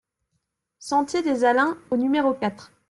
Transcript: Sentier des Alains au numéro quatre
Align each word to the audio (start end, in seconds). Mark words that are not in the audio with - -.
Sentier 0.79 1.21
des 1.21 1.43
Alains 1.43 1.77
au 1.91 1.95
numéro 1.95 2.33
quatre 2.33 2.71